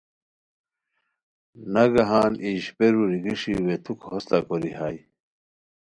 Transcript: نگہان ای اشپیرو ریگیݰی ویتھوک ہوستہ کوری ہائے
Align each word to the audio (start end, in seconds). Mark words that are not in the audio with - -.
نگہان 1.73 2.33
ای 2.43 2.51
اشپیرو 2.59 3.03
ریگیݰی 3.11 3.53
ویتھوک 3.65 3.99
ہوستہ 4.09 4.37
کوری 4.47 4.71
ہائے 4.77 4.99